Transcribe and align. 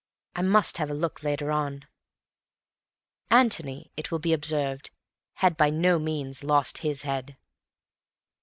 I 0.35 0.41
must 0.41 0.79
have 0.79 0.89
a 0.89 0.95
look 0.95 1.21
later 1.21 1.51
on." 1.51 1.85
Antony, 3.29 3.91
it 3.95 4.09
will 4.09 4.17
be 4.17 4.33
observed, 4.33 4.89
had 5.33 5.55
by 5.55 5.69
no 5.69 5.99
means 5.99 6.43
lost 6.43 6.79
his 6.79 7.03
head. 7.03 7.37